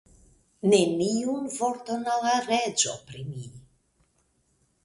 Neniun 0.71 1.43
vorton 1.57 2.09
al 2.13 2.25
la 2.29 2.33
reĝo 2.49 2.97
pri 3.11 3.23
mi. 3.29 3.47